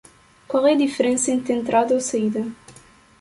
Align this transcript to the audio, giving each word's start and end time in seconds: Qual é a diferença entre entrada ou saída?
Qual 0.47 0.65
é 0.65 0.73
a 0.73 0.77
diferença 0.77 1.29
entre 1.29 1.53
entrada 1.53 1.93
ou 1.93 2.01
saída? 2.01 2.43